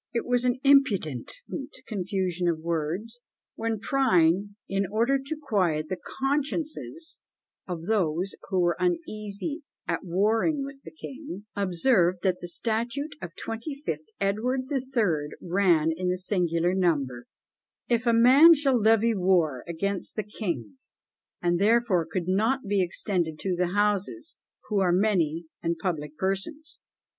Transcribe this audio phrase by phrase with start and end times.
[0.15, 1.31] It was an impudent
[1.85, 3.19] "confusion of words"
[3.53, 7.21] when Prynne (in order to quiet the consciences
[7.67, 13.35] of those who were uneasy at warring with the king) observed that the statute of
[13.35, 17.27] twenty fifth Edward the Third ran in the singular number
[17.87, 20.79] "If a man shall levy war against the king,
[21.43, 24.35] and therefore could not be extended to the houses,
[24.67, 26.79] who are many and public persons."